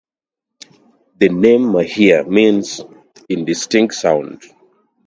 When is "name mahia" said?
1.29-2.23